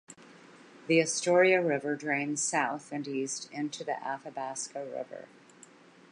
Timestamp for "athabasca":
4.03-4.83